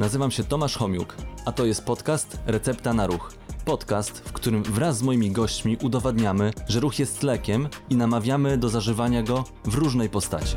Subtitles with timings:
[0.00, 3.34] Nazywam się Tomasz Homiuk, a to jest podcast Recepta na Ruch.
[3.64, 8.68] Podcast, w którym wraz z moimi gośćmi udowadniamy, że ruch jest lekiem i namawiamy do
[8.68, 10.56] zażywania go w różnej postaci.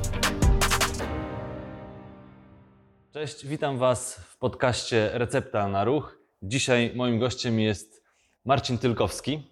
[3.12, 6.18] Cześć, witam Was w podcaście Recepta na Ruch.
[6.44, 8.04] Dzisiaj moim gościem jest
[8.46, 9.44] Marcin Tylkowski,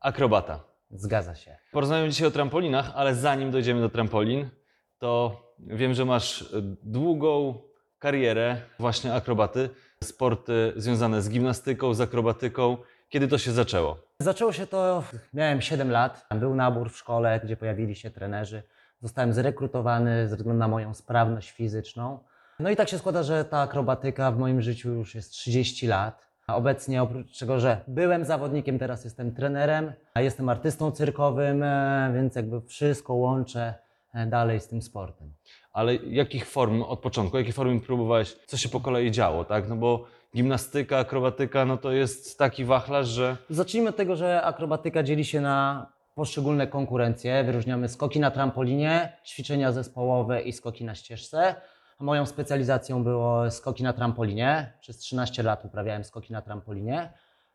[0.00, 0.64] akrobata.
[0.90, 1.56] Zgadza się.
[1.72, 4.50] Porozmawiamy dzisiaj o trampolinach, ale zanim dojdziemy do trampolin,
[4.98, 7.58] to wiem, że masz długą
[8.00, 9.70] karierę właśnie akrobaty,
[10.04, 12.76] sporty związane z gimnastyką, z akrobatyką.
[13.08, 13.96] Kiedy to się zaczęło?
[14.20, 15.02] Zaczęło się to,
[15.34, 18.62] miałem 7 lat, był nabór w szkole, gdzie pojawili się trenerzy.
[19.02, 22.18] Zostałem zrekrutowany ze względu na moją sprawność fizyczną.
[22.60, 26.30] No i tak się składa, że ta akrobatyka w moim życiu już jest 30 lat.
[26.46, 32.12] A Obecnie oprócz tego, że byłem zawodnikiem, teraz jestem trenerem, a jestem artystą cyrkowym, e,
[32.14, 33.74] więc jakby wszystko łączę
[34.14, 35.32] e, dalej z tym sportem.
[35.72, 39.68] Ale jakich form od początku, jakie formy próbowałeś, co się po kolei działo, tak?
[39.68, 40.04] No bo
[40.36, 45.40] gimnastyka, akrobatyka, no to jest taki wachlarz, że Zacznijmy od tego, że akrobatyka dzieli się
[45.40, 47.44] na poszczególne konkurencje.
[47.44, 51.54] Wyróżniamy skoki na trampolinie, ćwiczenia zespołowe i skoki na ścieżce.
[52.00, 54.72] Moją specjalizacją było skoki na trampolinie.
[54.80, 57.12] Przez 13 lat uprawiałem skoki na trampolinie.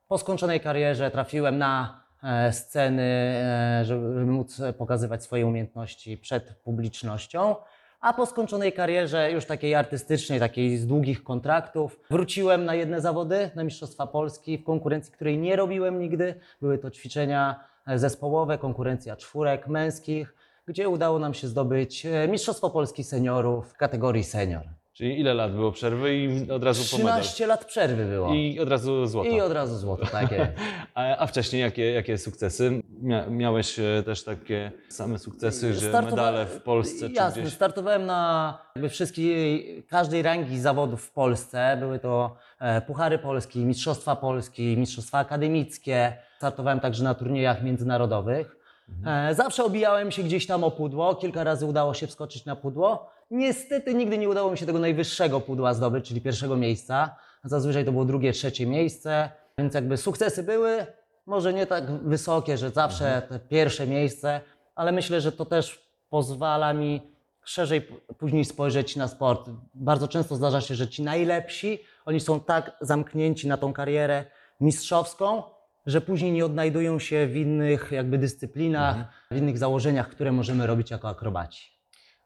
[0.07, 7.55] Po skończonej karierze trafiłem na e, sceny, e, żeby móc pokazywać swoje umiejętności przed publicznością.
[8.01, 13.51] A po skończonej karierze, już takiej artystycznej, takiej z długich kontraktów, wróciłem na jedne zawody,
[13.55, 16.35] na Mistrzostwa Polski, w konkurencji, której nie robiłem nigdy.
[16.61, 20.35] Były to ćwiczenia e, zespołowe, konkurencja czwórek męskich,
[20.67, 24.63] gdzie udało nam się zdobyć e, Mistrzostwo Polski seniorów w kategorii senior.
[24.95, 27.21] Czyli ile lat było przerwy i od razu po medal.
[27.21, 28.33] 13 lat przerwy było.
[28.33, 29.29] I od razu złoto.
[29.29, 30.51] I od razu złoto, tak jest.
[30.95, 32.81] A, a wcześniej jakie, jakie sukcesy?
[33.01, 37.53] Mia, miałeś e, też takie same sukcesy, że Startowa- medale w Polsce czy Jasne, gdzieś?
[37.53, 41.77] startowałem na jakby wszystkiej, każdej rangi zawodów w Polsce.
[41.79, 46.17] Były to e, Puchary Polski, Mistrzostwa Polski, Mistrzostwa Akademickie.
[46.37, 48.55] Startowałem także na turniejach międzynarodowych.
[48.89, 49.31] Mhm.
[49.31, 51.15] E, zawsze obijałem się gdzieś tam o pudło.
[51.15, 53.14] Kilka razy udało się wskoczyć na pudło.
[53.31, 57.15] Niestety nigdy nie udało mi się tego najwyższego pudła zdobyć, czyli pierwszego miejsca.
[57.43, 59.29] Zazwyczaj to było drugie, trzecie miejsce.
[59.57, 60.85] Więc jakby sukcesy były,
[61.25, 64.41] może nie tak wysokie, że zawsze te pierwsze miejsce,
[64.75, 67.01] ale myślę, że to też pozwala mi
[67.43, 67.81] szerzej
[68.17, 69.49] później spojrzeć na sport.
[69.73, 74.25] Bardzo często zdarza się, że ci najlepsi, oni są tak zamknięci na tą karierę
[74.59, 75.43] mistrzowską,
[75.85, 78.95] że później nie odnajdują się w innych jakby dyscyplinach,
[79.31, 81.74] w innych założeniach, które możemy robić jako akrobaci.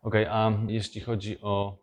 [0.02, 1.78] Okej, a jeśli chodzi o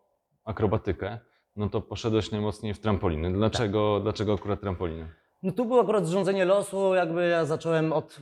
[0.45, 1.19] akrobatykę,
[1.57, 3.33] no to poszedłeś najmocniej w trampoliny.
[3.33, 5.09] Dlaczego, dlaczego akurat trampoliny?
[5.43, 8.21] No tu było akurat zrządzenie losu, jakby ja zacząłem od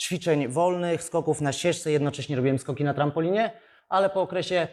[0.00, 3.50] ćwiczeń wolnych, skoków na ścieżce, jednocześnie robiłem skoki na trampolinie,
[3.88, 4.68] ale po okresie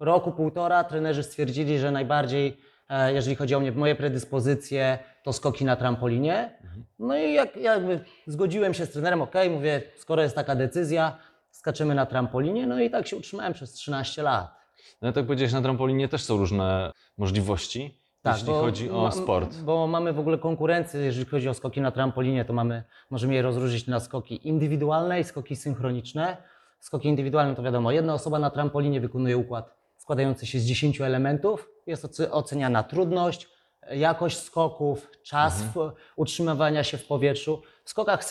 [0.00, 2.56] roku, półtora trenerzy stwierdzili, że najbardziej,
[2.88, 6.58] e, jeżeli chodzi o mnie, moje predyspozycje, to skoki na trampolinie.
[6.98, 11.18] No i jak jakby zgodziłem się z trenerem, ok, mówię, skoro jest taka decyzja,
[11.58, 14.54] skaczemy na trampolinie, no i tak się utrzymałem przez 13 lat.
[15.02, 19.56] No tak powiedziałeś, na trampolinie też są różne możliwości, jeśli bo chodzi o ma- sport.
[19.56, 23.42] Bo mamy w ogóle konkurencję, jeżeli chodzi o skoki na trampolinie, to mamy, możemy je
[23.42, 26.36] rozróżnić na skoki indywidualne i skoki synchroniczne.
[26.80, 31.68] Skoki indywidualne to wiadomo, jedna osoba na trampolinie wykonuje układ składający się z 10 elementów.
[31.86, 33.48] Jest oce- oceniana trudność,
[33.92, 37.62] jakość skoków, czas w, utrzymywania się w powietrzu.
[37.84, 38.24] W skokach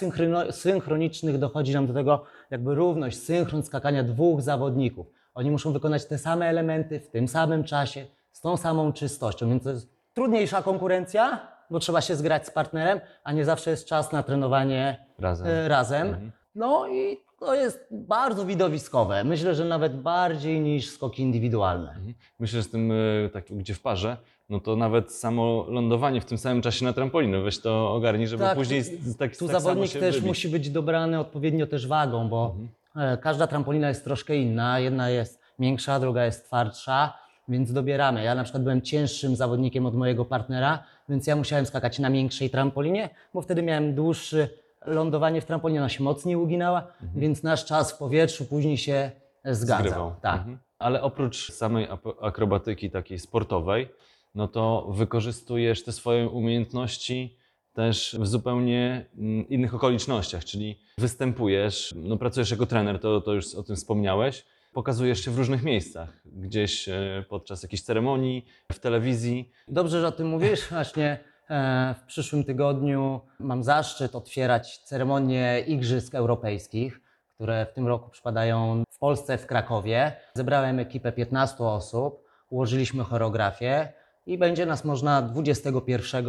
[0.52, 5.08] synchronicznych dochodzi nam do tego jakby równość, synchron skakania dwóch zawodników.
[5.34, 9.63] Oni muszą wykonać te same elementy w tym samym czasie, z tą samą czystością, więc
[9.63, 14.12] to jest trudniejsza konkurencja, bo trzeba się zgrać z partnerem, a nie zawsze jest czas
[14.12, 15.47] na trenowanie Razem.
[15.47, 16.31] e, razem.
[16.56, 19.24] No i to jest bardzo widowiskowe.
[19.24, 21.96] Myślę, że nawet bardziej niż skoki indywidualne.
[22.40, 24.18] Myślę, że z tym y, tak, gdzie w parze,
[24.50, 28.44] no to nawet samo lądowanie w tym samym czasie na trampolinę, weź to ogarnij, żeby
[28.44, 30.28] Tak, później z, tak, Tu tak samo zawodnik się też wybić.
[30.28, 32.56] musi być dobrany odpowiednio też wagą, bo
[32.96, 34.80] e, każda trampolina jest troszkę inna.
[34.80, 37.14] Jedna jest miększa, druga jest twardsza,
[37.48, 38.24] więc dobieramy.
[38.24, 42.50] Ja na przykład byłem cięższym zawodnikiem od mojego partnera, więc ja musiałem skakać na miększej
[42.50, 44.48] trampolinie, bo wtedy miałem dłuższe
[44.86, 49.12] lądowanie w trampolinie, ona się mocniej uginała, więc nasz czas w powietrzu później się
[49.46, 49.86] zgadzał.
[49.86, 50.16] Zgrywał.
[50.22, 50.38] Tak.
[50.39, 50.57] Mhm.
[50.80, 51.88] Ale oprócz samej
[52.22, 53.89] akrobatyki takiej sportowej,
[54.35, 57.38] no to wykorzystujesz te swoje umiejętności
[57.74, 63.56] też w zupełnie mm, innych okolicznościach, czyli występujesz, no pracujesz jako trener, to, to już
[63.56, 69.51] o tym wspomniałeś, pokazujesz się w różnych miejscach, gdzieś e, podczas jakiejś ceremonii, w telewizji.
[69.68, 70.68] Dobrze, że o tym mówisz.
[70.69, 71.19] Właśnie
[71.50, 77.01] e, w przyszłym tygodniu mam zaszczyt otwierać ceremonię Igrzysk Europejskich,
[77.36, 80.12] które w tym roku przypadają w Polsce, w Krakowie.
[80.33, 83.94] Zebrałem ekipę 15 osób, ułożyliśmy choreografię.
[84.25, 86.25] I będzie nas można 21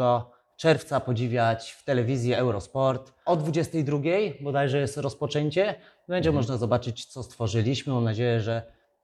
[0.56, 3.12] czerwca podziwiać w telewizji Eurosport.
[3.24, 3.98] O 22
[4.40, 5.74] bodajże jest rozpoczęcie.
[6.08, 7.92] Będzie można zobaczyć, co stworzyliśmy.
[7.92, 8.62] Mam nadzieję, że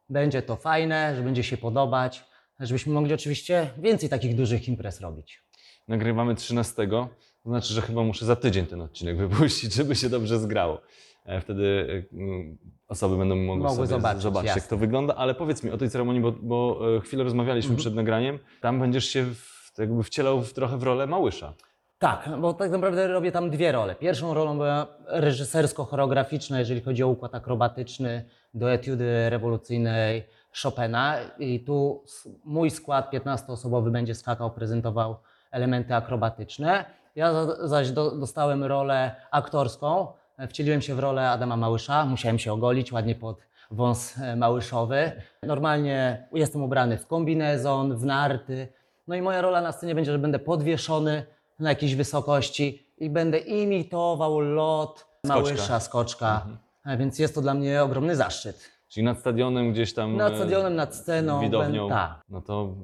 [0.08, 2.24] będzie to fajne, że będzie się podobać,
[2.60, 5.42] żebyśmy mogli oczywiście więcej takich dużych imprez robić.
[5.88, 7.08] Nagrywamy 13, to
[7.44, 10.80] znaczy, że chyba muszę za tydzień ten odcinek wypuścić, żeby się dobrze zgrało.
[11.30, 15.14] E, Wtedy e, mm, osoby będą mogły, Mogły zobaczyć, zobaczyć, jak to wygląda.
[15.14, 17.78] Ale powiedz mi o tej ceremonii, bo, bo e, chwilę rozmawialiśmy Mhm.
[17.80, 18.38] przed nagraniem.
[18.60, 21.52] Tam będziesz się w, jakby wcielał w, trochę w rolę Małysza.
[21.98, 23.94] Tak, bo tak naprawdę robię tam dwie role.
[23.94, 28.24] Pierwszą rolą była reżysersko-choreograficzna, jeżeli chodzi o układ akrobatyczny
[28.54, 30.24] do etiudy rewolucyjnej
[30.62, 31.16] Chopina.
[31.38, 32.04] I tu
[32.44, 35.16] mój skład 15-osobowy będzie skakał, prezentował
[35.50, 36.84] elementy akrobatyczne.
[37.16, 40.06] Ja za- zaś do, dostałem rolę aktorską.
[40.48, 42.04] Wcieliłem się w rolę Adama Małysza.
[42.06, 43.38] Musiałem się ogolić ładnie pod
[43.70, 45.12] wąs e, małyszowy.
[45.42, 48.68] Normalnie jestem ubrany w kombinezon, w narty.
[49.08, 51.26] No i moja rola na scenie będzie, że będę podwieszony
[51.58, 56.46] na jakiejś wysokości i będę imitował lot Małysza, skoczka.
[56.86, 58.70] E, Więc jest to dla mnie ogromny zaszczyt.
[58.88, 60.16] Czyli nad stadionem gdzieś tam.
[60.16, 61.40] Nad e, stadionem, nad sceną.
[61.40, 61.82] Widownią.
[61.88, 62.74] będę- Tak, No to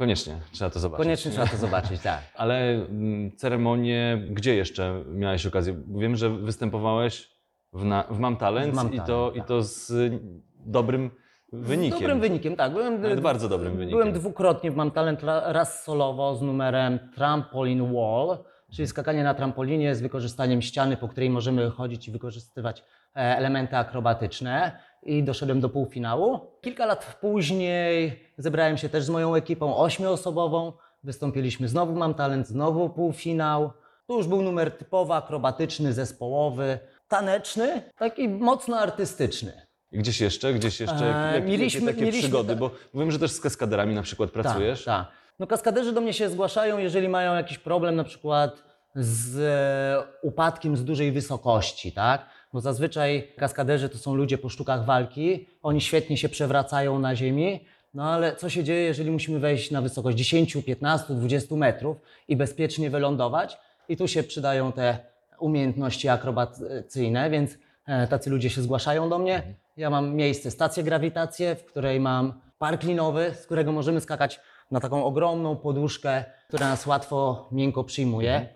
[0.00, 1.04] koniecznie trzeba to zobaczyć.
[1.04, 1.36] koniecznie nie?
[1.36, 2.20] trzeba to zobaczyć, tak.
[2.42, 5.82] Ale mm, ceremonię, gdzie jeszcze miałeś okazję?
[5.88, 7.30] Wiem, że występowałeś
[7.72, 9.48] w, na, w Mam Talent, W Mam i, to, Talent, i tak.
[9.48, 10.20] to z y,
[10.66, 11.10] dobrym
[11.52, 11.98] wynikiem.
[11.98, 12.72] Z dobrym wynikiem, tak.
[12.72, 13.98] Byłem, Nawet bardzo dobrym wynikiem.
[13.98, 18.38] Byłem dwukrotnie w Mam Talent, ra- raz solowo z numerem Trampoline Wall,
[18.72, 22.84] czyli skakanie na trampolinie z wykorzystaniem ściany, po której możemy chodzić i wykorzystywać
[23.16, 24.78] e, elementy akrobatyczne.
[25.02, 26.40] I doszedłem do półfinału.
[26.60, 30.72] Kilka lat później zebrałem się też z moją ekipą ośmioosobową.
[31.04, 33.70] Wystąpiliśmy znowu Mam Talent, znowu półfinał.
[34.06, 39.52] Tu już był numer typowo akrobatyczny, zespołowy, taneczny, taki mocno artystyczny.
[39.92, 40.54] I Gdzieś jeszcze?
[40.54, 41.04] Gdzieś jeszcze?
[41.28, 42.54] Eee, jakie, mieliśmy- jakie takie mieliśmy przygody?
[42.54, 44.84] ta- Bo wiem, że też z kaskaderami na przykład pracujesz.
[44.84, 45.14] Tak, tak.
[45.38, 48.62] No kaskaderzy do mnie się zgłaszają, jeżeli mają jakiś problem na przykład
[48.94, 52.26] z e, upadkiem z dużej wysokości, tak?
[52.52, 57.60] Bo zazwyczaj kaskaderzy to są ludzie po sztukach walki, oni świetnie się przewracają na ziemi,
[57.94, 61.96] no ale co się dzieje, jeżeli musimy wejść na wysokość 10, 15, 20 metrów
[62.28, 63.58] i bezpiecznie wylądować?
[63.88, 64.98] I tu się przydają te
[65.38, 69.42] umiejętności akrobacyjne, więc e, tacy ludzie się zgłaszają do mnie.
[69.76, 74.80] Ja mam miejsce, stację grawitację, w której mam park linowy, z którego możemy skakać na
[74.80, 78.48] taką ogromną poduszkę, która nas łatwo, miękko przyjmuje.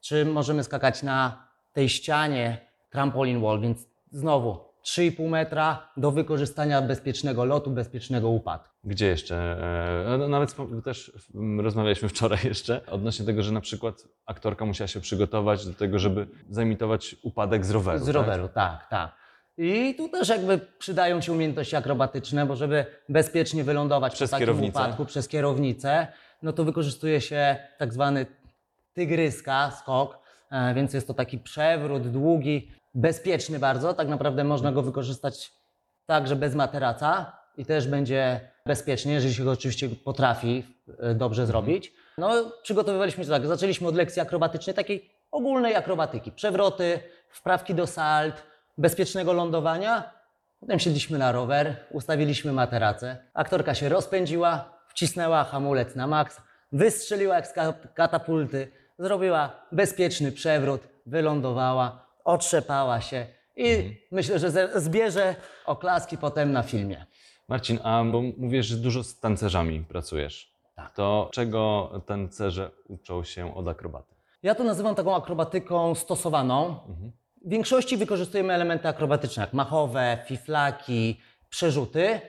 [0.00, 7.44] Czy możemy skakać na tej ścianie trampolin wall, więc znowu 3,5 metra do wykorzystania bezpiecznego
[7.44, 8.68] lotu, bezpiecznego upadku.
[8.84, 9.36] Gdzie jeszcze?
[10.14, 13.94] E, no, Nawet spo- też mm, rozmawialiśmy wczoraj jeszcze odnośnie tego, że na przykład
[14.26, 17.98] aktorka musiała się przygotować do tego, żeby zaimitować upadek z roweru.
[17.98, 18.14] Z tak?
[18.14, 19.20] roweru, tak, tak.
[19.58, 24.46] I tu też jakby przydają się umiejętności akrobatyczne, bo żeby bezpiecznie wylądować Przez po takim
[24.46, 24.78] kierownicę.
[24.80, 26.06] upadku przez kierownicę,
[26.42, 28.26] no to wykorzystuje się tak zwany
[28.94, 30.18] tygryska, skok,
[30.50, 33.94] e, więc jest to taki przewrót długi, bezpieczny bardzo.
[33.94, 35.52] Tak naprawdę można go wykorzystać
[36.06, 40.64] także bez materaca i też będzie bezpiecznie, jeżeli się go oczywiście potrafi
[40.98, 41.92] e, dobrze zrobić.
[42.18, 42.30] No,
[42.62, 46.32] przygotowywaliśmy się tak, zaczęliśmy od lekcji akrobatycznej, takiej ogólnej akrobatyki.
[46.32, 48.42] Przewroty, wprawki do salt,
[48.78, 50.12] bezpiecznego lądowania.
[50.60, 53.16] Potem siedliśmy na rower, ustawiliśmy materacę.
[53.34, 56.40] Aktorka się rozpędziła, wcisnęła hamulec na maks,
[56.72, 64.80] wystrzeliła jak z ka- katapulty, zrobiła bezpieczny przewrót, wylądowała, otrzepała się i myślę, że ze-
[64.80, 65.34] zbierze
[65.66, 67.06] oklaski potem na filmie.
[67.48, 70.52] Marcin, a bo mówisz, że dużo z tancerzami pracujesz.
[70.76, 70.90] Tak.
[70.94, 74.14] To czego tancerze uczą się od akrobaty?
[74.42, 76.76] Ja to nazywam taką akrobatyką stosowaną.
[77.46, 82.20] W większości wykorzystujemy elementy akrobatyczne, jak machowe, fiflaki, przerzuty.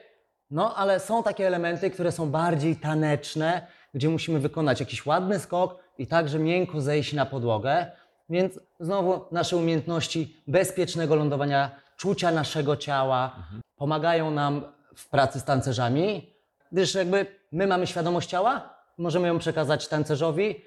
[0.52, 5.84] No, ale są takie elementy, które są bardziej taneczne, gdzie musimy wykonać jakiś ładny skok
[5.98, 7.92] i także miękko zejść na podłogę.
[8.32, 13.36] Więc znowu nasze umiejętności bezpiecznego lądowania, czucia naszego ciała
[13.76, 14.62] pomagają nam
[14.96, 16.34] w pracy z tancerzami,
[16.72, 20.66] gdyż jakby my mamy świadomość ciała, możemy ją przekazać tancerzowi,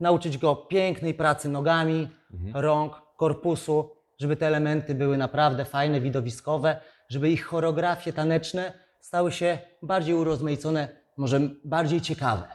[0.00, 2.08] nauczyć go pięknej pracy nogami,
[2.54, 9.58] rąk, korpusu, żeby te elementy były naprawdę fajne, widowiskowe, żeby ich choreografie taneczne stały się
[9.82, 12.48] bardziej urozmaicone, może bardziej ciekawe.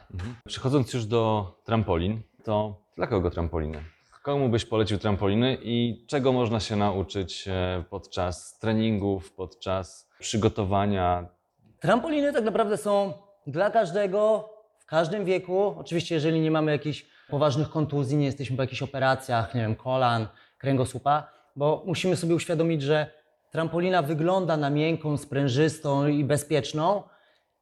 [0.46, 3.84] Przechodząc już do trampolin, to dla kogo trampoliny?
[4.22, 11.26] Komu byś polecił trampoliny i czego można się nauczyć e, podczas treningów, podczas przygotowania?
[11.80, 13.12] Trampoliny tak naprawdę są
[13.46, 14.48] dla każdego,
[14.78, 15.74] w każdym wieku.
[15.78, 20.28] Oczywiście, jeżeli nie mamy jakichś poważnych kontuzji, nie jesteśmy po jakichś operacjach, nie wiem, kolan,
[20.58, 23.06] kręgosłupa, bo musimy sobie uświadomić, że
[23.50, 27.02] trampolina wygląda na miękką, sprężystą i bezpieczną.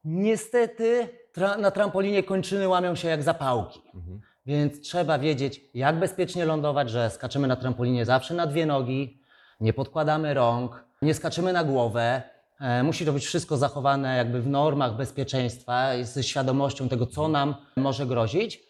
[0.05, 3.81] Niestety tra- na trampolinie kończyny łamią się jak zapałki.
[3.95, 4.21] Mhm.
[4.47, 9.23] Więc trzeba wiedzieć, jak bezpiecznie lądować, że skaczemy na trampolinie zawsze na dwie nogi,
[9.61, 12.23] nie podkładamy rąk, nie skaczemy na głowę.
[12.61, 17.55] E, musi to być wszystko zachowane jakby w normach bezpieczeństwa ze świadomością tego, co nam
[17.77, 18.61] może grozić.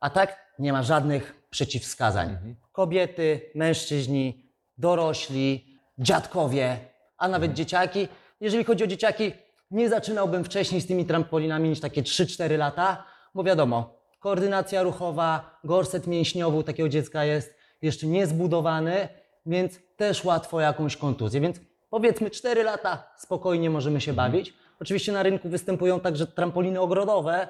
[0.00, 2.56] A tak nie ma żadnych przeciwwskazań.
[2.72, 6.78] Kobiety, mężczyźni, dorośli, dziadkowie,
[7.18, 8.08] a nawet dzieciaki.
[8.40, 9.32] Jeżeli chodzi o dzieciaki,
[9.70, 16.06] nie zaczynałbym wcześniej z tymi trampolinami niż takie 3-4 lata, bo wiadomo, koordynacja ruchowa, gorset
[16.06, 19.08] mięśniowy u takiego dziecka jest jeszcze niezbudowany,
[19.46, 21.40] więc też łatwo jakąś kontuzję.
[21.40, 21.60] Więc
[21.90, 24.54] powiedzmy 4 lata spokojnie możemy się bawić.
[24.80, 27.48] Oczywiście na rynku występują także trampoliny ogrodowe,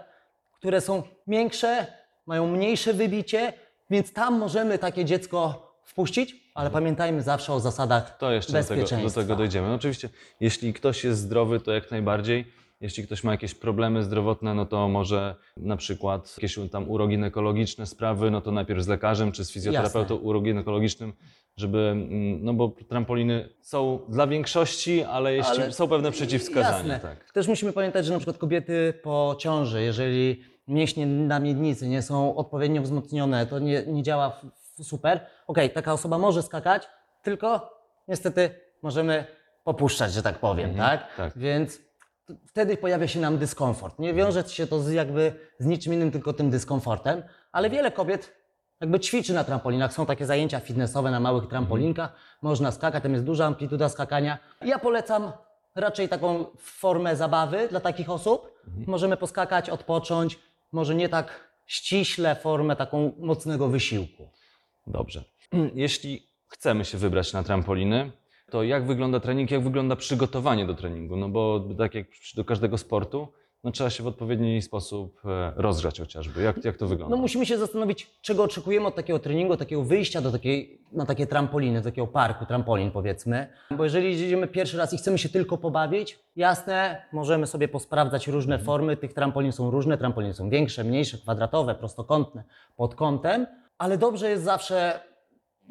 [0.53, 1.87] które są większe,
[2.27, 3.53] mają mniejsze wybicie,
[3.91, 8.75] więc tam możemy takie dziecko wpuścić, ale pamiętajmy zawsze o zasadach To jeszcze do tego,
[8.75, 9.21] do bezpieczeństwa.
[9.21, 9.75] tego dojdziemy.
[9.75, 10.09] Oczywiście,
[10.41, 12.62] jeśli ktoś jest zdrowy, to jak najbardziej.
[12.83, 18.31] Jeśli ktoś ma jakieś problemy zdrowotne, no to może na przykład jakieś tam uroginekologiczne sprawy,
[18.31, 21.13] no to najpierw z lekarzem czy z fizjoterapeutą uroginekologicznym,
[21.57, 26.93] żeby, mm, no bo trampoliny są dla większości, ale, jeśli, Ale- są pewne przeciwwskazania.
[26.95, 27.01] Jasne.
[27.01, 27.33] Tak.
[27.33, 32.37] Też musimy pamiętać, że na przykład kobiety po ciąży, jeżeli mięśnie na miednicy nie są
[32.37, 34.45] odpowiednio wzmocnione, to nie, nie działa f-
[34.81, 35.21] f- super.
[35.47, 36.83] Okej, taka osoba może skakać,
[37.23, 37.71] tylko
[38.09, 38.51] niestety
[38.83, 39.25] możemy
[39.65, 41.17] popuszczać, że tak powiem, Mhm, tak?
[41.17, 41.33] tak.
[41.39, 41.92] Więc
[42.47, 43.99] wtedy pojawia się nam dyskomfort.
[43.99, 48.35] Nie wiąże się to z jakby z niczym innym, tylko tym dyskomfortem, ale wiele kobiet
[48.81, 49.93] jakby ćwiczy na trampolinach.
[49.93, 52.13] Są takie zajęcia fitnessowe na małych trampolinkach,
[52.43, 54.39] można skakać, tam jest duża amplituda skakania.
[54.61, 55.33] Ja polecam
[55.75, 58.61] raczej taką formę zabawy dla takich osób.
[58.87, 60.39] Możemy poskakać, odpocząć,
[60.73, 64.29] może nie tak ściśle formę taką mocnego wysiłku.
[64.87, 65.25] Dobrze.
[65.75, 68.13] Jeśli chcemy się wybrać na trampoliny,
[68.53, 71.17] to jak wygląda trening, jak wygląda przygotowanie do treningu?
[71.17, 72.07] No bo tak jak
[72.37, 73.29] do każdego sportu,
[73.65, 76.43] no trzeba się w odpowiedni sposób e, rozgrzać chociażby.
[76.43, 77.17] Jak, jak to wygląda?
[77.17, 81.27] No musimy się zastanowić, czego oczekujemy od takiego treningu, takiego wyjścia do takiej, na takie
[81.27, 83.49] trampoliny, do takiego parku trampolin powiedzmy.
[83.71, 88.59] Bo jeżeli idziemy pierwszy raz i chcemy się tylko pobawić, jasne, możemy sobie posprawdzać różne
[88.59, 92.45] formy, tych trampolin są różne, trampoliny są większe, mniejsze, kwadratowe, prostokątne,
[92.77, 93.47] pod kątem,
[93.79, 95.01] ale dobrze jest zawsze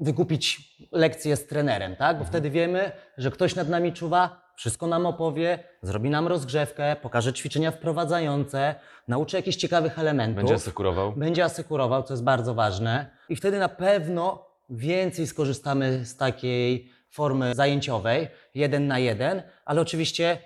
[0.01, 2.19] wykupić lekcję z trenerem, tak?
[2.19, 7.33] Bo wtedy wiemy, że ktoś nad nami czuwa, wszystko nam opowie, zrobi nam rozgrzewkę, pokaże
[7.33, 8.75] ćwiczenia wprowadzające,
[9.07, 11.11] nauczy jakichś ciekawych elementów Będzie asekurował?
[11.11, 13.09] będzie asekurował, co jest bardzo ważne.
[13.29, 20.37] I wtedy na pewno więcej skorzystamy z takiej formy zajęciowej, jeden na jeden, ale oczywiście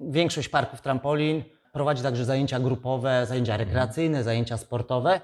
[0.00, 5.20] większość parków trampolin prowadzi także zajęcia grupowe, zajęcia rekreacyjne, zajęcia sportowe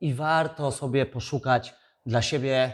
[0.00, 1.74] i warto sobie poszukać
[2.06, 2.72] dla siebie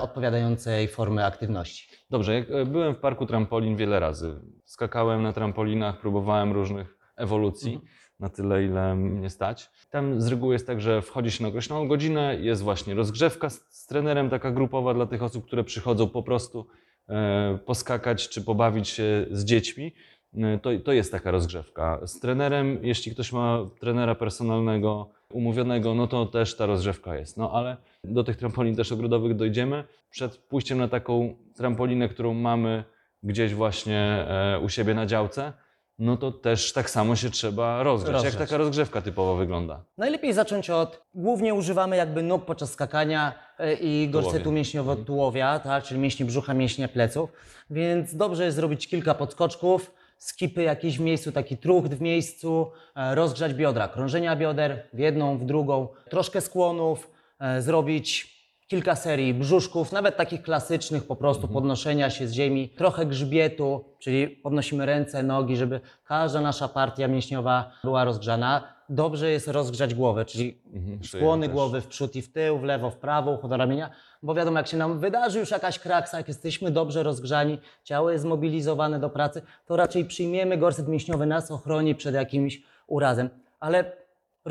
[0.00, 1.88] odpowiadającej formy aktywności.
[2.10, 4.40] Dobrze, jak e, byłem w parku trampolin wiele razy.
[4.64, 7.80] Skakałem na trampolinach, próbowałem różnych ewolucji
[8.20, 9.70] na tyle, ile mnie stać.
[9.90, 13.60] Tam z reguły jest tak, że wchodzi się na określoną godzinę, jest właśnie rozgrzewka z,
[13.70, 16.66] z trenerem, taka grupowa dla tych osób, które przychodzą po prostu
[17.08, 19.94] e, poskakać czy pobawić się z dziećmi.
[20.34, 22.00] E, To, to jest taka rozgrzewka.
[22.06, 27.36] Z trenerem, jeśli ktoś ma trenera personalnego, umówionego, no to też ta rozgrzewka jest.
[27.36, 29.84] No ale do tych trampolin też ogrodowych dojdziemy.
[30.10, 32.84] Przed pójściem na taką trampolinę, którą mamy
[33.22, 35.52] gdzieś właśnie e, u siebie na działce,
[35.98, 38.12] no to też tak samo się trzeba rozgrzać.
[38.12, 38.34] Rozgrzać.
[38.34, 39.84] Jak taka rozgrzewka typowo wygląda?
[39.98, 46.00] Najlepiej zacząć od, głównie używamy jakby nóg podczas skakania e, i gorsetu mięśniowo-tułowia, tak, czyli
[46.00, 47.32] mięśni brzucha, mięśnia pleców,
[47.70, 53.14] więc dobrze jest zrobić kilka podskoczków, skipy jakieś w miejscu, taki trucht w miejscu, e,
[53.14, 57.10] rozgrzać biodra, krążenia bioder w jedną, w drugą, troszkę skłonów,
[57.58, 63.84] zrobić kilka serii brzuszków, nawet takich klasycznych po prostu podnoszenia się z ziemi, trochę grzbietu,
[63.98, 68.74] czyli podnosimy ręce, nogi, żeby każda nasza partia mięśniowa była rozgrzana.
[68.88, 72.90] Dobrze jest rozgrzać głowę, czyli Mhm, skłony głowy w przód i w tył, w lewo,
[72.90, 73.90] w prawo, ucho do ramienia,
[74.22, 78.22] bo wiadomo, jak się nam wydarzy już jakaś kraksa, jak jesteśmy dobrze rozgrzani, ciało jest
[78.22, 83.30] zmobilizowane do pracy, to raczej przyjmiemy gorset mięśniowy, nas ochroni przed jakimś urazem.
[83.60, 83.92] Ale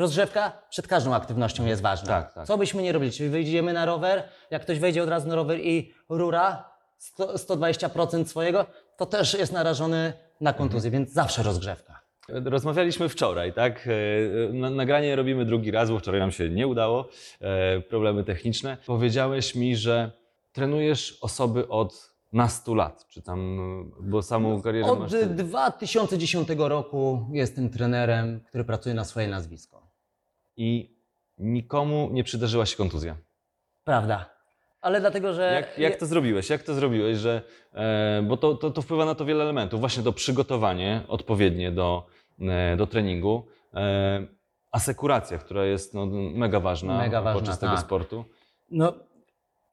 [0.00, 2.08] rozgrzewka przed każdą aktywnością jest ważna.
[2.08, 2.46] Tak, tak.
[2.46, 5.60] Co byśmy nie robili, czyli wyjdziemy na rower, jak ktoś wejdzie od razu na rower
[5.60, 8.66] i rura 100, 120% swojego,
[8.96, 11.04] to też jest narażony na kontuzję, Mhm.
[11.04, 12.00] więc zawsze rozgrzewka.
[12.28, 13.88] Rozmawialiśmy wczoraj, tak?
[14.48, 17.08] E, na- Nagranie robimy drugi raz, bo wczoraj nam się nie udało.
[17.40, 18.76] e, Problemy techniczne.
[18.86, 20.10] Powiedziałeś mi, że
[20.52, 23.58] trenujesz osoby od nastu lat, czy tam,
[24.00, 25.12] bo samą karierę Od masz...
[25.26, 29.89] 2010 roku jestem trenerem, który pracuje na swoje nazwisko.
[30.60, 30.96] I
[31.38, 33.16] nikomu nie przydarzyła się kontuzja.
[33.84, 34.30] Prawda.
[34.80, 35.52] Ale dlatego, że.
[35.52, 36.50] Jak, jak to zrobiłeś?
[36.50, 37.42] Jak to zrobiłeś, że,
[37.74, 39.80] e, bo to, to, to wpływa na to wiele elementów.
[39.80, 42.06] Właśnie to przygotowanie odpowiednie do,
[42.40, 43.46] e, do treningu.
[43.74, 44.26] e,
[44.72, 47.80] asekuracja, która jest no, mega ważna Mega ważna, podczas tego tak.
[47.80, 48.24] sportu.
[48.70, 48.92] No,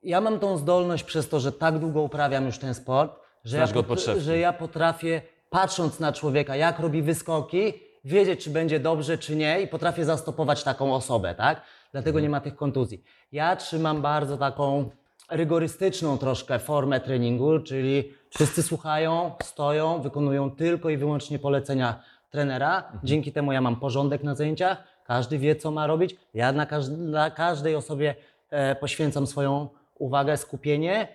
[0.03, 3.67] ja mam tą zdolność przez to, że tak długo uprawiam już ten sport, że, ja,
[3.67, 7.74] Znasz pot- że ja potrafię, patrząc na człowieka, jak robi wyskoki,
[8.07, 11.61] wiedzieć, czy będzie dobrze, czy nie, i potrafię zastopować taką osobę, tak?
[11.91, 13.03] Dlatego nie ma tych kontuzji.
[13.31, 14.89] Ja trzymam bardzo taką
[15.31, 22.91] rygorystyczną troszkę formę treningu, czyli wszyscy słuchają, stoją, wykonują tylko i wyłącznie polecenia trenera.
[23.03, 26.15] Dzięki temu ja mam porządek na zajęciach, każdy wie, co ma robić.
[26.33, 28.15] Ja na, każdej osobie
[28.49, 31.07] e, poświęcam swoją uwagę, skupienie.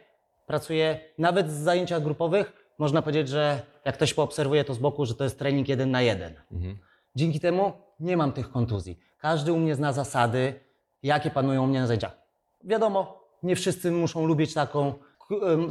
[0.46, 2.61] Pracuję nawet w zajęciach grupowych.
[2.82, 6.02] Można powiedzieć, że jak ktoś poobserwuje to z boku, że to jest trening jeden na
[6.02, 6.34] jeden.
[6.52, 6.78] Mhm.
[7.16, 8.98] Dzięki temu nie mam tych kontuzji.
[9.18, 10.60] Każdy u mnie zna zasady,
[11.02, 12.18] jakie panują u mnie na zajęciach.
[12.64, 14.94] Wiadomo, nie wszyscy muszą lubić taką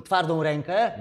[0.06, 0.92] twardą rękę,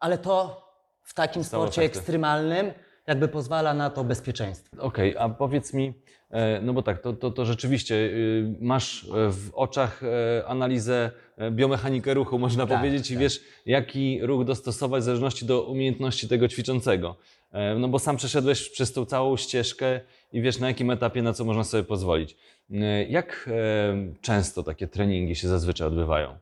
[0.00, 0.62] ale to
[1.02, 2.72] w takim Stało sporcie ekstremalnym
[3.06, 4.82] jakby pozwala na to bezpieczeństwo.
[4.82, 5.92] Okej, a powiedz mi,
[6.30, 11.10] e, no bo tak, to, to, to rzeczywiście y, masz e, w oczach e, analizę
[11.36, 13.20] e, biomechanikę ruchu, można Tak, powiedzieć, i tak.
[13.20, 17.16] wiesz, jaki ruch dostosować w zależności do umiejętności tego ćwiczącego.
[17.52, 20.00] E, No bo sam przeszedłeś przez tą całą ścieżkę
[20.32, 22.36] i wiesz, na jakim etapie na co można sobie pozwolić.
[22.70, 26.38] E, Jak e, często takie treningi się zazwyczaj odbywają?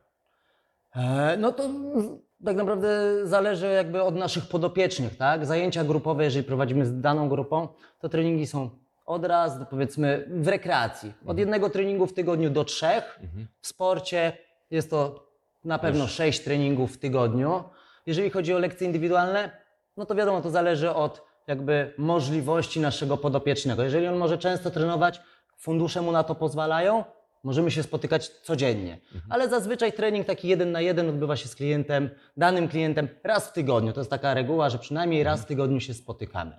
[0.95, 1.69] E, No to
[2.45, 2.89] tak naprawdę
[3.27, 5.45] zależy jakby od naszych podopiecznych, tak?
[5.45, 7.67] Zajęcia grupowe, jeżeli prowadzimy z daną grupą,
[7.99, 8.69] to treningi są
[9.05, 11.13] od raz do powiedzmy w rekreacji.
[11.25, 13.19] Od jednego treningu w tygodniu do trzech.
[13.61, 14.37] W sporcie
[14.71, 15.29] jest to
[15.65, 17.63] na pewno sześć treningów w tygodniu.
[18.05, 19.51] Jeżeli chodzi o lekcje indywidualne,
[19.97, 23.83] no to wiadomo, to zależy od jakby możliwości naszego podopiecznego.
[23.83, 25.21] Jeżeli on może często trenować,
[25.57, 27.03] fundusze mu na to pozwalają,
[27.43, 28.97] możemy się spotykać codziennie.
[29.29, 33.53] Ale zazwyczaj trening taki jeden na jeden odbywa się z klientem, danym klientem raz w
[33.53, 33.93] tygodniu.
[33.93, 36.55] To jest taka reguła, że przynajmniej raz w tygodniu się spotykamy.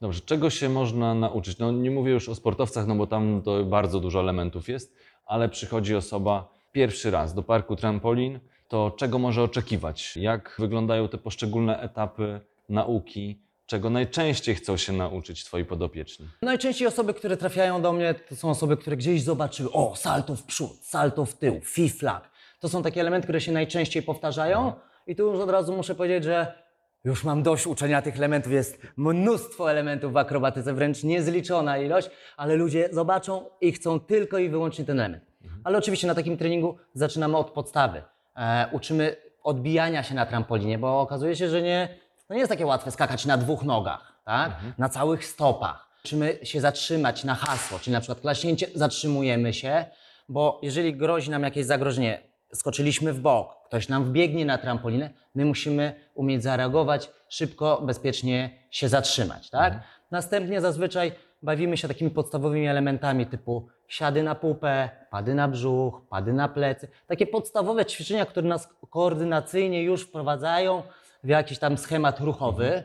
[0.00, 1.58] Dobrze, czego się można nauczyć?
[1.58, 4.96] No nie mówię już o sportowcach, no bo tam to bardzo dużo elementów jest,
[5.26, 10.16] ale przychodzi osoba pierwszy raz do parku trampolin, to czego może oczekiwać?
[10.16, 13.42] Jak wyglądają te poszczególne etapy nauki?
[13.72, 16.28] Czego najczęściej chcą się nauczyć twoi podopieczni?
[16.42, 20.42] Najczęściej osoby, które trafiają do mnie, to są osoby, które gdzieś zobaczyły, o, salto w
[20.42, 22.30] przód, salto w tył, fiflak.
[22.60, 24.72] To są takie elementy, które się najczęściej powtarzają
[25.06, 26.62] i tu już od razu muszę powiedzieć, że
[27.04, 28.52] już mam dość uczenia tych elementów.
[28.52, 34.48] Jest mnóstwo elementów w akrobatyce, wręcz niezliczona ilość, ale ludzie zobaczą i chcą tylko i
[34.48, 35.24] wyłącznie ten element.
[35.64, 38.02] Ale oczywiście na takim treningu zaczynamy od podstawy.
[38.36, 42.66] E, uczymy odbijania się na trampolinie, bo okazuje się, że nie, no nie jest takie
[42.66, 44.52] łatwe skakać na dwóch nogach, tak?
[44.78, 45.88] na całych stopach.
[46.04, 49.84] Uczymy się zatrzymać na hasło, czyli na przykład klaśnięcie, zatrzymujemy się,
[50.28, 52.22] bo jeżeli grozi nam jakieś zagrożenie,
[52.54, 58.88] skoczyliśmy w bok, ktoś nam wbiegnie na trampolinę, my musimy umieć zareagować, szybko, bezpiecznie się
[58.88, 59.80] zatrzymać, tak?
[60.10, 66.32] Następnie zazwyczaj bawimy się takimi podstawowymi elementami typu siady na pupę, pady na brzuch, pady
[66.32, 66.88] na plecy.
[67.06, 70.82] Takie podstawowe ćwiczenia, które nas koordynacyjnie już wprowadzają
[71.24, 72.82] w jakiś tam schemat ruchowy.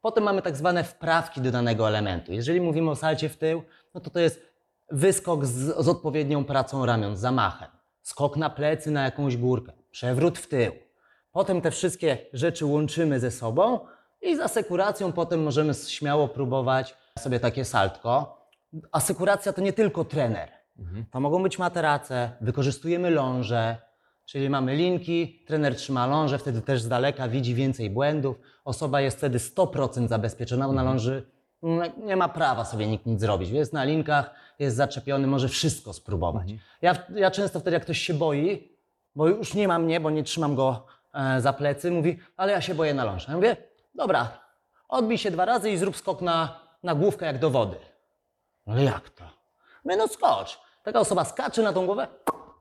[0.00, 2.32] Potem mamy tak zwane wprawki do danego elementu.
[2.32, 3.62] Jeżeli mówimy o salcie w tył,
[3.94, 4.42] no to to jest
[4.90, 7.68] wyskok z, z odpowiednią pracą ramion, z zamachem,
[8.02, 10.72] skok na plecy na jakąś górkę, przewrót w tył.
[11.32, 13.80] Potem te wszystkie rzeczy łączymy ze sobą
[14.22, 18.38] i z asekuracją potem możemy śmiało próbować sobie takie saltko.
[18.92, 20.48] Asekuracja to nie tylko trener.
[21.10, 23.76] To mogą być materace, wykorzystujemy ląże,
[24.28, 28.36] czyli mamy linki, trener trzyma ląże, wtedy też z daleka widzi więcej błędów.
[28.64, 31.26] Osoba jest wtedy 100% zabezpieczona, bo na ląży
[31.62, 33.50] mm, nie ma prawa sobie nikt nic zrobić.
[33.50, 36.48] Jest na linkach, jest zaczepiony, może wszystko spróbować.
[36.82, 38.72] Ja, ja często wtedy, jak ktoś się boi,
[39.14, 42.60] bo już nie ma mnie, bo nie trzymam go e, za plecy, mówi, ale ja
[42.60, 43.28] się boję na ląż.
[43.28, 43.56] Ja mówię,
[43.94, 44.28] dobra,
[44.88, 47.76] odbij się dwa razy i zrób skok na, na główkę jak do wody.
[48.66, 49.24] Ale jak to?
[49.84, 50.60] Mówię, no skocz.
[50.82, 52.06] Taka osoba skacze na tą głowę,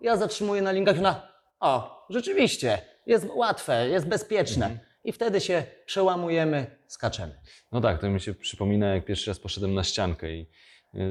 [0.01, 4.79] ja zatrzymuję na linkach i ona, o, rzeczywiście, jest łatwe, jest bezpieczne.
[5.03, 7.39] I wtedy się przełamujemy, skaczemy.
[7.71, 10.47] No tak, to mi się przypomina, jak pierwszy raz poszedłem na ściankę i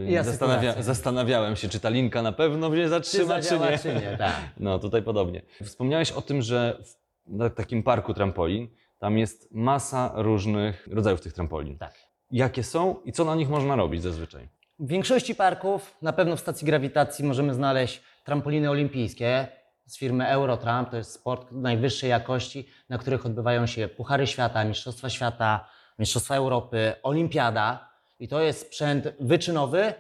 [0.09, 3.79] I zastanawia, zastanawiałem się, czy ta linka na pewno mnie zatrzyma, czy, zadziała, nie.
[3.79, 4.35] czy nie, tak.
[4.57, 5.43] No tutaj podobnie.
[5.65, 6.83] Wspomniałeś o tym, że
[7.27, 11.79] w takim parku trampolin tam jest masa różnych rodzajów tych trampolin.
[11.79, 11.95] tak.
[12.31, 14.49] Jakie są i co na nich można robić zazwyczaj?
[14.79, 19.49] W większości parków, na pewno w stacji grawitacji, możemy znaleźć trampoliny olimpijskie
[19.87, 20.91] z firmy Eurotramp.
[20.91, 25.69] To jest sport najwyższej jakości, na których odbywają się Puchary Świata, Mistrzostwa Świata,
[25.99, 27.89] Mistrzostwa Europy, Olimpiada.
[28.21, 29.95] I to jest sprzęt wyczynowy.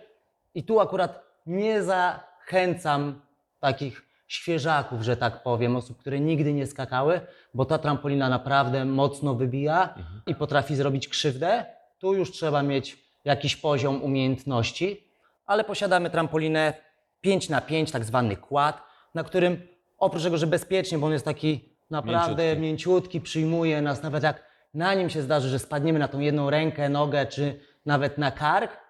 [0.55, 3.21] I tu akurat nie zachęcam
[3.61, 7.21] takich świeżaków, że tak powiem, osób, które nigdy nie skakały,
[7.55, 9.95] bo ta trampolina naprawdę mocno wybija
[10.27, 11.65] i potrafi zrobić krzywdę.
[11.99, 15.11] Tu już trzeba mieć jakiś poziom umiejętności,
[15.47, 16.75] ale posiadamy trampolinę
[17.21, 18.83] 5 na 5 tak zwany kład,
[19.15, 23.21] na którym oprócz tego, że bezpiecznie, bo on jest taki naprawdę Mięciutki.
[23.21, 27.27] przyjmuje nas, nawet jak na nim się zdarzy, że spadniemy na tą jedną rękę, nogę,
[27.27, 28.87] czy nawet na kark,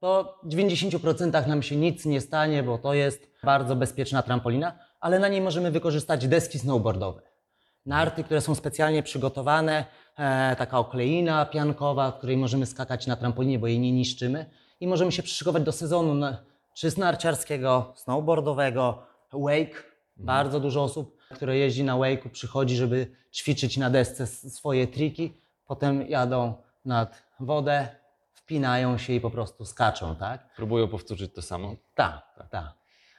[0.00, 5.18] to w 90% nam się nic nie stanie, bo to jest bardzo bezpieczna trampolina, ale
[5.18, 7.22] na niej możemy wykorzystać deski snowboardowe.
[7.86, 9.84] Narty, które są specjalnie przygotowane,
[10.16, 14.86] e, taka okleina piankowa, w której możemy skakać na trampolinie, bo jej nie niszczymy i
[14.86, 19.93] możemy się przyszykować do sezonu na, czy narciarskiego, snowboardowego, wake.
[20.16, 25.32] Bardzo dużo osób, które jeździ na wake'u, przychodzi, żeby ćwiczyć na desce swoje triki,
[25.66, 27.88] potem jadą nad wodę,
[28.32, 30.54] wpinają się i po prostu skaczą, tak?
[30.56, 31.76] Próbują powtórzyć to samo.
[31.94, 32.72] Tak, tak.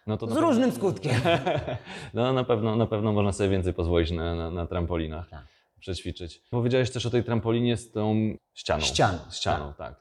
[0.08, 1.16] No to Z pewno- różnym skutkiem.
[2.14, 5.46] No na pewno, na pewno można sobie więcej pozwolić na, na, na trampolinach, Tak.
[5.80, 6.42] przećwiczyć.
[6.50, 8.16] Powiedziałeś też o tej trampolinie z tą
[8.54, 8.82] ścianą.
[8.84, 9.96] Ścianą, Ścianą, tak.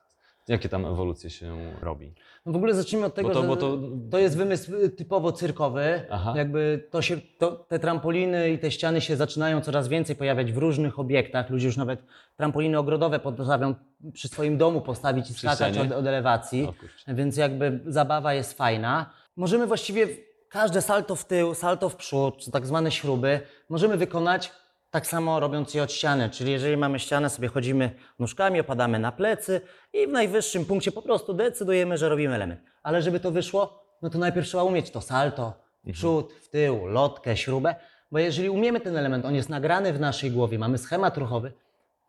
[0.48, 2.14] Jakie tam ewolucje się robi?
[2.46, 3.78] No w ogóle zacznijmy od tego, to- że bo to...
[4.10, 6.06] to- jest wymysł y, typowo cyrkowy.
[6.10, 6.34] Aha.
[6.36, 10.58] Jakby to się, to, te trampoliny i te ściany się zaczynają coraz więcej pojawiać w
[10.58, 11.50] różnych obiektach.
[11.50, 12.02] Ludzie już nawet
[12.36, 13.74] trampoliny ogrodowe potrafią
[14.12, 16.64] przy swoim domu postawić i skakać od, od elewacji.
[17.08, 17.14] O.
[17.14, 19.10] Więc jakby zabawa jest fajna.
[19.36, 20.08] Możemy właściwie
[20.48, 24.52] każde salto w tył, salto w przód, czy tak zwane śruby, możemy wykonać
[24.94, 26.30] tak samo robiąc je od ściany.
[26.30, 29.60] Czyli jeżeli mamy ścianę, sobie chodzimy nóżkami, opadamy na plecy
[29.92, 32.60] i w najwyższym punkcie po prostu decydujemy, że robimy element.
[32.82, 35.52] Ale żeby to wyszło, no to najpierw trzeba umieć to salto,
[35.84, 37.74] w przód, w tył, lotkę, śrubę,
[38.12, 41.52] bo jeżeli umiemy ten element, on jest nagrany w naszej głowie, mamy schemat ruchowy,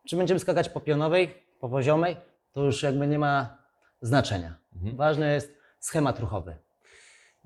[0.08, 2.16] czy będziemy skakać po pionowej, po poziomej,
[2.52, 3.58] to już jakby nie ma
[4.00, 4.54] znaczenia.
[4.72, 6.56] Ważny jest schemat ruchowy.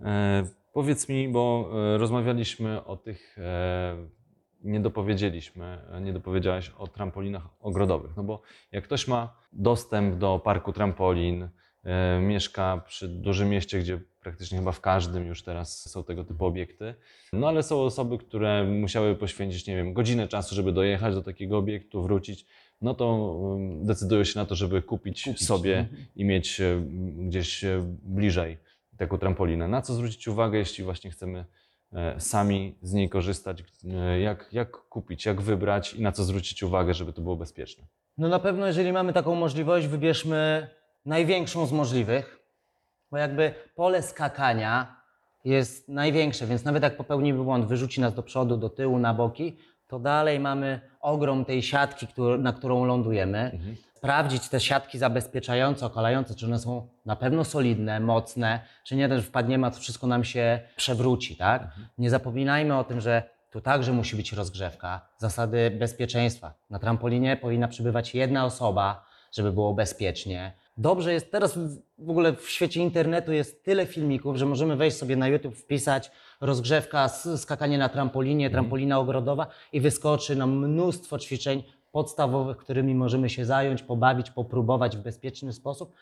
[0.04, 4.19] E, powiedz mi, bo e, rozmawialiśmy o tych, e,
[4.64, 8.16] nie dopowiedzieliśmy, nie dopowiedziałeś o trampolinach ogrodowych.
[8.16, 8.42] No bo
[8.72, 11.48] jak ktoś ma dostęp do parku trampolin,
[11.84, 16.46] e, mieszka przy dużym mieście, gdzie praktycznie chyba w każdym już teraz są tego typu
[16.46, 16.94] obiekty,
[17.32, 21.58] no ale są osoby, które musiały poświęcić, nie wiem, godzinę czasu, żeby dojechać do takiego
[21.58, 22.46] obiektu, wrócić,
[22.80, 26.06] no to um, decydują się na to, żeby kupić, Kupić, sobie mhm.
[26.16, 26.82] i mieć e,
[27.18, 28.58] gdzieś e, bliżej
[28.96, 29.68] taką trampolinę.
[29.68, 31.44] Na co zwrócić uwagę, jeśli właśnie chcemy
[32.18, 33.64] sami z niej korzystać?
[33.84, 37.84] E, Jak, jak kupić, jak wybrać i na co zwrócić uwagę, żeby to było bezpieczne?
[38.18, 40.68] No na pewno, jeżeli mamy taką możliwość, wybierzmy
[41.06, 42.38] największą z możliwych,
[43.10, 44.96] bo jakby pole skakania
[45.44, 49.56] jest największe, więc nawet jak popełnimy błąd, wyrzuci nas do przodu, do tyłu, na boki,
[49.88, 52.06] to dalej mamy ogrom tej siatki,
[52.38, 53.58] na którą lądujemy.
[54.04, 59.24] Sprawdzić te siatki zabezpieczające, okalające, czy one są na pewno solidne, mocne, czy nie też
[59.26, 61.68] wpadniemy, a to wszystko nam się przewróci, tak?
[61.98, 66.54] Nie zapominajmy o tym, że tu także musi być rozgrzewka, zasady bezpieczeństwa.
[66.70, 70.52] Na trampolinie powinna przybywać jedna osoba, żeby było bezpiecznie.
[70.76, 71.58] Dobrze jest, teraz
[71.98, 76.10] w- ogóle w świecie internetu jest tyle filmików, że możemy wejść sobie na YouTube, wpisać
[76.40, 83.44] rozgrzewka, skakanie na trampolinie, trampolina ogrodowa i wyskoczy nam mnóstwo ćwiczeń podstawowych, którymi możemy się
[83.44, 85.94] zająć, pobawić, popróbować w bezpieczny sposób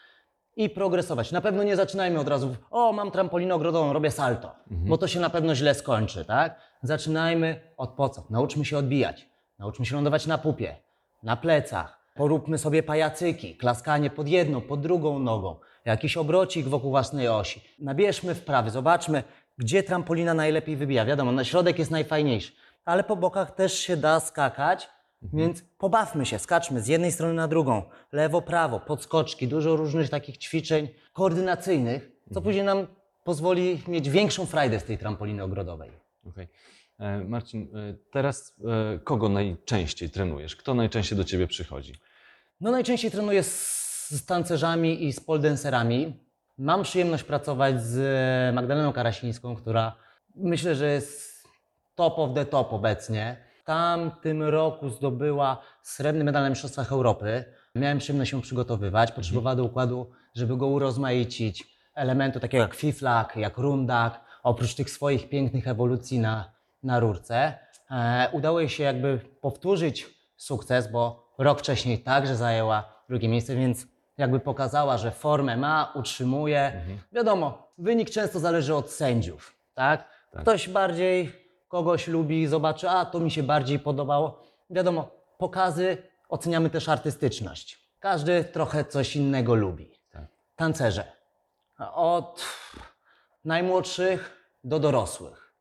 [0.56, 1.32] i progresować.
[1.32, 5.20] Na pewno nie zaczynajmy od razu, o mam trampolinę ogrodową, robię salto, bo to się
[5.20, 6.60] na pewno źle skończy, tak?
[6.82, 8.30] Zaczynajmy od podstaw.
[8.30, 10.76] Nauczmy się odbijać, nauczmy się lądować na pupie,
[11.22, 11.98] na plecach.
[12.14, 17.60] Poróbmy sobie pajacyki, klaskanie pod jedną, pod drugą nogą, jakiś obrocik wokół własnej osi.
[17.78, 19.22] Nabierzmy wprawy, zobaczmy,
[19.58, 21.04] gdzie trampolina najlepiej wybija.
[21.04, 22.52] Wiadomo, na środek jest najfajniejszy,
[22.84, 24.88] ale po bokach też się da skakać,
[25.22, 30.38] więc pobawmy się, skaczmy z jednej strony na drugą, lewo, prawo, podskoczki, dużo różnych takich
[30.38, 32.86] ćwiczeń koordynacyjnych, co później nam
[33.24, 35.90] pozwoli mieć większą frajdę z tej trampoliny ogrodowej.
[36.24, 36.48] Okej.
[36.98, 38.56] E, Marcin, e, teraz
[38.94, 40.56] e, kogo najczęściej trenujesz?
[40.56, 41.94] Kto najczęściej do ciebie przychodzi?
[42.60, 46.16] No najczęściej trenuję z, z tancerzami i z poldenserami.
[46.58, 49.96] Mam przyjemność pracować z Magdaleną Karasińską, która
[50.36, 51.44] myślę, że jest
[51.94, 53.47] top of the top obecnie.
[53.68, 57.44] W tamtym roku zdobyła srebrny medal na Mistrzostwach Europy.
[57.74, 59.12] Miałem przyjemność się przygotowywać.
[59.12, 61.78] Potrzebowała do układu, żeby go urozmaicić.
[61.94, 66.52] Elementu takiego jak fiflak, jak rundak, oprócz tych swoich pięknych ewolucji na,
[66.82, 67.58] na rurce.
[67.90, 73.86] E, udało jej się jakby powtórzyć sukces, bo rok wcześniej także zajęła drugie miejsce, więc
[74.18, 76.72] jakby pokazała, że formę ma, utrzymuje.
[77.12, 80.08] Wiadomo, wynik często zależy od sędziów, tak?
[80.40, 84.42] Ktoś bardziej kogoś lubi, zobaczy, a to mi się bardziej podobało.
[84.70, 85.96] Wiadomo, pokazy
[86.28, 87.88] oceniamy też artystyczność.
[88.00, 89.90] Każdy trochę coś innego lubi.
[90.10, 90.26] Tak.
[90.56, 91.04] Tancerze.
[91.94, 92.44] Od
[93.44, 95.54] najmłodszych do dorosłych.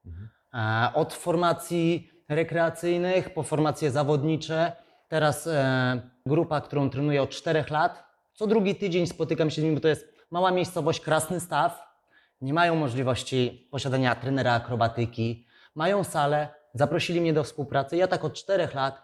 [0.54, 4.72] E, Od formacji rekreacyjnych po formacje zawodnicze.
[5.08, 9.76] Teraz e, grupa, którą trenuję od 4 lat, Co drugi tydzień spotykam się z nimi,
[9.76, 11.88] bo to jest mała miejscowość, Krasny Staw.
[12.41, 15.47] Nie mają możliwości posiadania trenera akrobatyki.
[15.78, 17.98] Mają salę, zaprosili mnie do współpracy.
[17.98, 19.02] Ja tak od czterech lat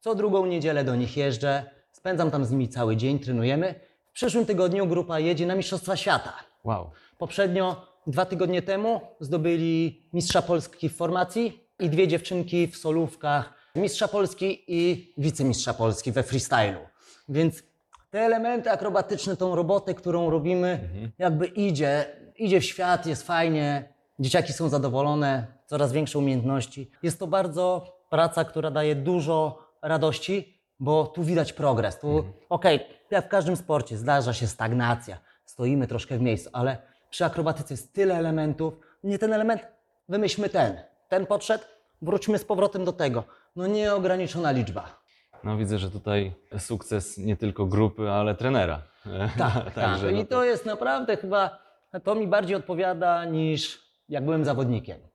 [0.00, 1.62] co drugą niedzielę do nich jeżdżę.
[1.92, 3.74] Spędzam tam z nimi cały dzień, trenujemy.
[4.10, 6.32] W przyszłym tygodniu grupa jedzie na Mistrzostwa Świata.
[6.64, 6.90] Wow.
[7.18, 14.08] Poprzednio, dwa tygodnie temu, zdobyli mistrza Polski w formacji i dwie dziewczynki w solówkach, mistrza
[14.08, 16.80] Polski i wicemistrza Polski we freestylu.
[17.28, 17.62] Więc
[18.10, 24.52] te elementy akrobatyczne, tą robotę, którą robimy, jakby idzie, idzie w świat, jest fajnie, dzieciaki
[24.52, 26.90] są zadowolone, coraz większe umiejętności.
[27.02, 31.98] Jest to bardzo praca, która daje dużo radości, bo tu widać progres.
[31.98, 36.76] Tu, okej, jak w każdym sporcie, zdarza się stagnacja, stoimy troszkę w miejscu, ale
[37.10, 38.74] przy akrobatyce jest tyle elementów.
[39.04, 39.62] Nie ten element,
[40.08, 40.80] wymyślmy ten.
[41.08, 41.64] Ten podszedł,
[42.02, 43.24] wróćmy z powrotem do tego.
[43.56, 44.98] No nieograniczona liczba.
[45.44, 48.82] No widzę, że tutaj sukces nie tylko grupy, ale trenera.
[49.38, 50.02] Tak, tak.
[50.02, 51.58] no I to jest naprawdę chyba,
[52.04, 55.07] to mi bardziej odpowiada niż jak byłem zawodnikiem.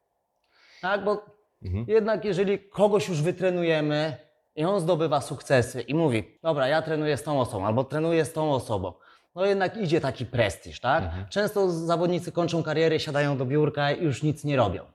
[0.84, 1.26] Tak, bo
[1.66, 1.86] Mhm.
[1.88, 4.18] jednak jeżeli kogoś już wytrenujemy
[4.56, 8.34] i on zdobywa sukcesy i mówi, dobra, ja trenuję z tą osobą albo trenuję z
[8.34, 8.94] tą osobą,
[9.36, 11.04] no jednak idzie taki prestiż, tak?
[11.04, 11.26] Mhm.
[11.30, 14.86] Często zawodnicy kończą karierę, siadają do biurka i już nic nie robią.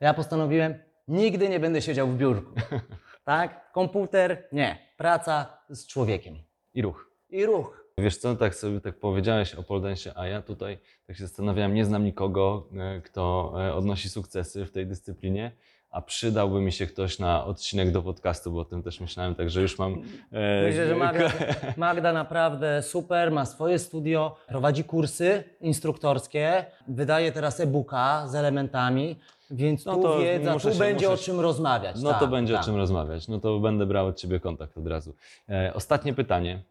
[0.00, 0.74] Ja postanowiłem,
[1.08, 2.52] nigdy nie będę siedział w biurku.
[3.24, 3.72] tak?
[3.72, 4.78] Komputer, nie.
[4.96, 6.36] Praca z człowiekiem.
[6.74, 7.10] I ruch.
[7.30, 7.85] I ruch.
[8.00, 11.84] Wiesz co, tak sobie tak powiedziałeś o poledensie, a ja tutaj tak się zastanawiałem, nie
[11.84, 15.52] znam nikogo, e, kto e, odnosi sukcesy w tej dyscyplinie,
[15.90, 19.60] a przydałby mi się ktoś na odcinek do podcastu, bo o tym też myślałem, także
[19.62, 19.92] już mam...
[20.32, 21.32] e, Myślę, że Magda,
[21.76, 29.16] Magda naprawdę super, ma swoje studio, prowadzi kursy instruktorskie, wydaje teraz e-booka z elementami,
[29.50, 31.96] więc No tu to wiedza, tu się- będzie muszę o czym rozmawiać.
[32.02, 32.62] No to tak, będzie tak.
[32.62, 35.14] o czym rozmawiać, no to będę brał od Ciebie kontakt od razu.
[35.48, 36.62] E, ostatnie pytanie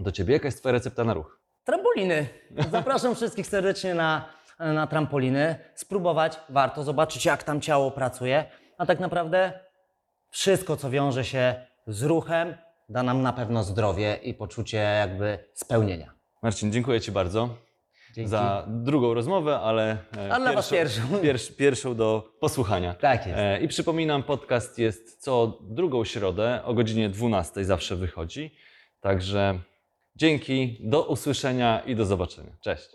[0.00, 1.40] do Ciebie, jaka jest Twoja recepta na ruch?
[1.64, 2.26] Trampoliny.
[2.70, 5.56] Zapraszam wszystkich serdecznie na, na trampoliny.
[5.74, 8.44] Spróbować, warto zobaczyć, jak tam ciało pracuje.
[8.78, 9.60] A tak naprawdę
[10.30, 11.54] wszystko, co wiąże się
[11.86, 12.54] z ruchem,
[12.88, 16.14] da nam na pewno zdrowie i poczucie jakby spełnienia.
[16.42, 17.48] Marcin, dziękuję Ci bardzo
[18.14, 18.30] Dzięki.
[18.30, 21.02] za drugą rozmowę, ale, e, A dla was pierwszą.
[21.22, 22.94] Pierwsz, pierwszą do posłuchania.
[22.94, 23.38] Tak jest.
[23.38, 28.54] E, I przypominam, podcast jest co drugą środę o godzinie 12 zawsze wychodzi.
[29.00, 29.58] Także
[30.20, 32.56] dzięki, do usłyszenia i do zobaczenia.
[32.60, 32.88] Cześć.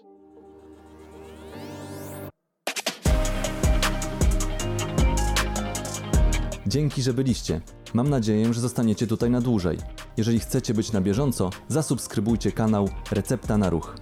[6.67, 7.61] Dzięki, że byliście.
[7.93, 9.77] Mam nadzieję, że zostaniecie tutaj na dłużej.
[10.17, 13.95] Jeżeli chcecie być na bieżąco, zasubskrybujcie kanał Recepta na Ruch.